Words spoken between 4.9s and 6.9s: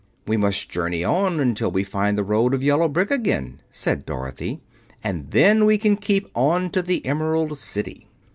"and then we can keep on to